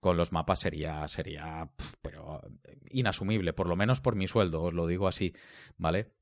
[0.00, 1.68] con los mapas sería, sería
[2.02, 2.40] pero
[2.90, 5.34] inasumible, por lo menos por mi sueldo, os lo digo así,
[5.76, 6.12] ¿vale?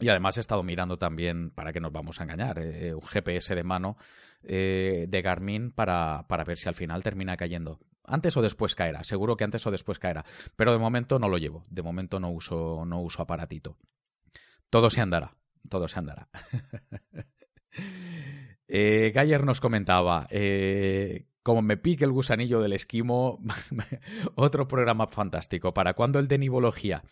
[0.00, 3.54] Y además he estado mirando también, para que nos vamos a engañar, eh, un GPS
[3.54, 3.96] de mano
[4.42, 7.78] eh, de Garmin para, para ver si al final termina cayendo.
[8.04, 10.24] Antes o después caerá, seguro que antes o después caerá,
[10.56, 13.78] pero de momento no lo llevo, de momento no uso, no uso aparatito.
[14.68, 15.36] Todo se andará,
[15.68, 16.28] todo se andará.
[18.68, 23.40] Eh, Gayer nos comentaba, eh, como me pique el gusanillo del esquimo,
[24.34, 25.74] otro programa fantástico.
[25.74, 27.04] ¿Para cuándo el de nivología?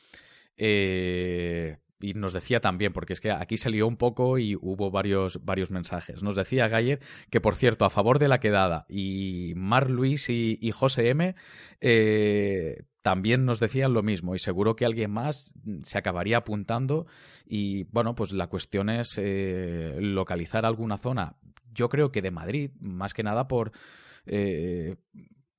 [0.56, 4.90] Eh, y nos decía también, porque es que aquí se lió un poco y hubo
[4.90, 6.22] varios, varios mensajes.
[6.22, 7.00] Nos decía Gayer
[7.30, 11.36] que, por cierto, a favor de la quedada, y Mar Luis y, José M.
[11.80, 17.06] Eh, también nos decían lo mismo y seguro que alguien más se acabaría apuntando
[17.44, 21.36] y bueno, pues la cuestión es eh, localizar alguna zona,
[21.72, 23.72] yo creo que de Madrid, más que nada por...
[24.26, 24.96] Eh,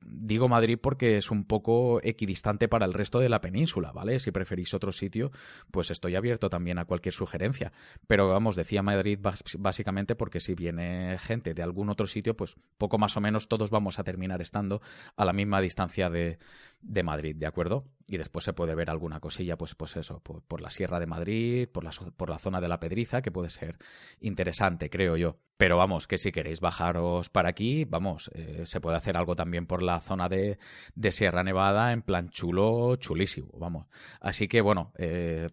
[0.06, 4.20] digo Madrid porque es un poco equidistante para el resto de la península, ¿vale?
[4.20, 5.32] Si preferís otro sitio,
[5.72, 7.72] pues estoy abierto también a cualquier sugerencia.
[8.08, 9.20] Pero vamos, decía Madrid
[9.58, 13.70] básicamente porque si viene gente de algún otro sitio, pues poco más o menos todos
[13.70, 14.82] vamos a terminar estando
[15.16, 16.38] a la misma distancia de,
[16.84, 17.86] de Madrid, ¿de acuerdo?
[18.08, 21.68] Y después se puede ver alguna cosilla, pues, pues eso, por, la Sierra de Madrid,
[21.68, 23.78] por la, por la zona de la Pedriza, que puede ser
[24.20, 25.38] interesante, creo yo.
[25.58, 29.66] Pero vamos, que si queréis bajaros para aquí, vamos, eh, se puede hacer algo también
[29.66, 30.58] por la zona de,
[30.96, 33.88] de Sierra Nevada, en plan chulo, chulísimo, vamos.
[34.20, 35.48] Así que bueno, eh,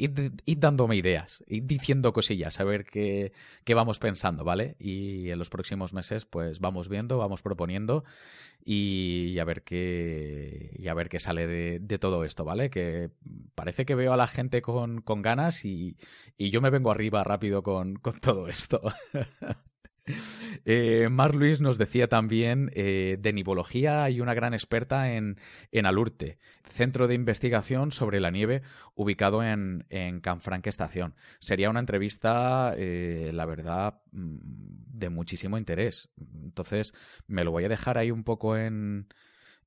[0.00, 3.32] id, dándome ideas, id diciendo cosillas, a ver qué,
[3.64, 4.76] qué, vamos pensando, ¿vale?
[4.78, 8.04] Y en los próximos meses, pues vamos viendo, vamos proponiendo
[8.64, 12.70] y, a ver qué y a ver qué sale de, todo esto, ¿vale?
[12.70, 13.10] Que
[13.54, 15.96] parece que veo a la gente con, con ganas y,
[16.36, 18.80] y, yo me vengo arriba rápido con, con todo esto.
[20.66, 25.38] Eh, Mar Luis nos decía también eh, de nivología y una gran experta en,
[25.72, 28.60] en, Alurte, centro de investigación sobre la nieve
[28.94, 31.14] ubicado en, en Canfranque Estación.
[31.38, 34.36] Sería una entrevista, eh, la verdad, mm,
[34.98, 36.10] de muchísimo interés.
[36.44, 36.92] Entonces,
[37.26, 39.08] me lo voy a dejar ahí un poco en,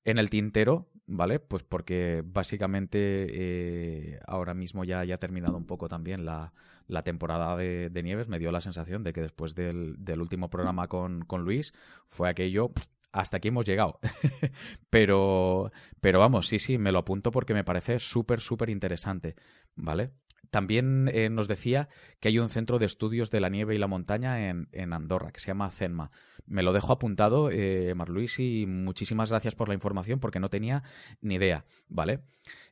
[0.06, 1.40] en el tintero, ¿vale?
[1.40, 6.54] Pues porque básicamente eh, ahora mismo ya, ya ha terminado un poco también la,
[6.88, 8.28] la temporada de, Nieves.
[8.28, 11.74] Me dio la sensación de que después del, del último programa con, con, Luis
[12.08, 12.72] fue aquello.
[13.12, 14.00] hasta aquí hemos llegado.
[14.90, 19.36] pero, pero vamos, sí, sí, me lo apunto porque me parece súper, súper interesante,
[19.76, 20.12] ¿vale?
[20.54, 21.90] También eh, nos decía
[22.20, 25.32] que hay un centro de estudios de la nieve y la montaña en, en Andorra,
[25.32, 26.12] que se llama CENMA.
[26.46, 30.84] Me lo dejo apuntado, eh, Marluis, y muchísimas gracias por la información porque no tenía
[31.22, 32.20] ni idea, ¿vale?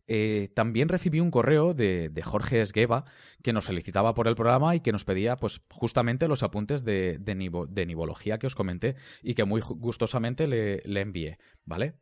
[0.06, 3.06] Eh, también recibí un correo de, Jorge Esgueva
[3.42, 7.18] que nos felicitaba por el programa y que nos pedía pues justamente los apuntes de,
[7.18, 11.96] de, nivología que os comenté y que muy gustosamente le, le envié, ¿vale?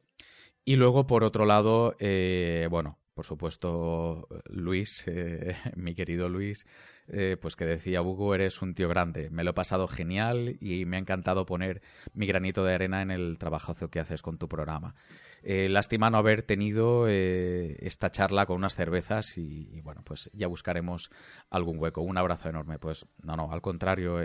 [0.66, 6.66] Y luego, por otro lado, eh, bueno, por supuesto, Luis, eh, mi querido Luis,
[7.12, 9.30] eh, pues que decía, Hugo, eres un tío grande.
[9.30, 11.82] Me lo he pasado genial y me ha encantado poner
[12.14, 14.96] mi granito de arena en el trabajazo que haces con tu programa.
[15.42, 20.48] Eh, lástima no haber tenido eh, esta charla con unas cervezas y, bueno, pues ya
[20.48, 21.10] buscaremos
[21.50, 22.02] algún hueco.
[22.02, 22.78] Un abrazo enorme.
[22.78, 24.18] Pues no, no, al contrario,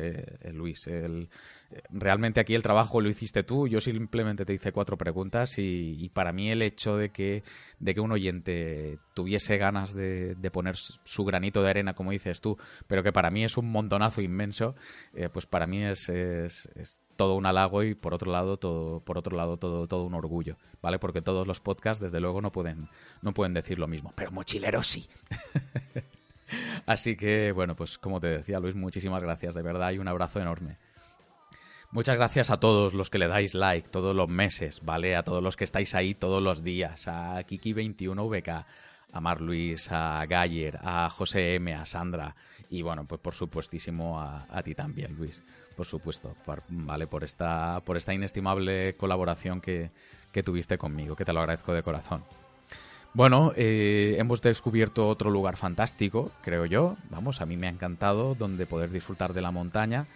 [0.52, 0.88] Luis.
[1.90, 3.68] realmente aquí el trabajo lo hiciste tú.
[3.68, 7.42] Yo simplemente te hice cuatro preguntas y, para mí el hecho de que,
[7.78, 12.58] de que un oyente tuviese ganas de, poner su granito de arena, como dices tú,
[12.86, 14.74] pero que para mí es un montonazo inmenso,
[15.32, 19.18] pues para mí es, es, es todo un halago y por otro lado todo por
[19.18, 22.88] otro lado todo todo un orgullo vale porque todos los podcasts desde luego no pueden
[23.22, 25.08] no pueden decir lo mismo pero mochilero sí.
[26.86, 30.40] Así que bueno pues como te decía Luis muchísimas gracias de verdad y un abrazo
[30.40, 30.76] enorme.
[31.90, 35.14] Muchas gracias a todos los que le dais like todos los meses, ¿vale?
[35.14, 38.64] A todos los que estáis ahí todos los días, a Kiki21VK,
[39.12, 42.34] a Mar Luis, a Gayer, a José M, a Sandra
[42.70, 45.42] y bueno, pues por supuestísimo a, ti también, Luis
[45.74, 46.36] por supuesto,
[46.68, 49.90] vale, por esta, por esta inestimable colaboración que,
[50.44, 52.24] tuviste conmigo, que te lo agradezco de corazón.
[53.12, 56.96] Bueno, eh, hemos descubierto otro lugar fantástico, creo yo.
[57.10, 60.06] Vamos, a mí me ha encantado, donde poder disfrutar de la montaña.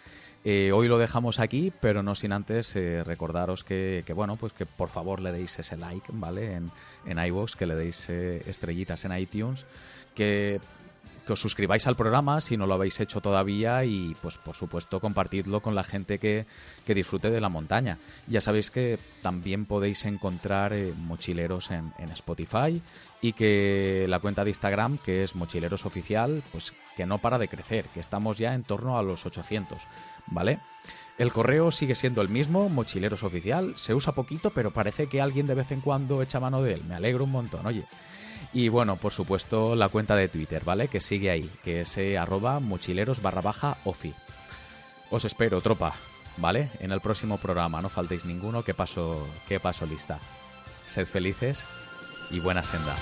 [0.51, 4.55] Eh, hoy lo dejamos aquí, pero no sin antes eh, recordaros que, que, bueno, pues
[4.55, 6.55] que por favor le deis ese like, ¿vale?
[6.55, 6.70] En,
[7.05, 9.66] en iVoox, que le deis estrellitas en iTunes,
[10.14, 10.59] que
[11.28, 14.99] que os suscribáis al programa si no lo habéis hecho todavía y pues por supuesto
[14.99, 16.46] compartidlo con la gente que,
[16.86, 17.99] disfrute de la montaña.
[18.26, 22.80] Ya sabéis que también podéis encontrar eh, mochileros en, Spotify
[23.20, 27.49] y que la cuenta de Instagram que es mochileros oficial pues que no para de
[27.49, 29.86] crecer, que estamos ya en torno a los 800,
[30.31, 30.61] ¿vale?
[31.18, 35.49] El correo sigue siendo el mismo, mochileros oficial, se usa poquito pero parece que alguien
[35.49, 37.85] de vez en cuando echa mano de él, me alegro un montón, oye.
[38.53, 40.89] Y bueno, por supuesto, la cuenta de Twitter, ¿vale?
[40.89, 44.14] Que sigue ahí, que es eh, arroba mochileros barra baja ofi.
[45.11, 45.95] Os espero, tropa,
[46.37, 46.70] ¿vale?
[46.81, 50.18] En el próximo programa, no faltéis ninguno, que paso, que paso lista.
[50.87, 51.64] Sed felices
[52.31, 52.95] y buena senda.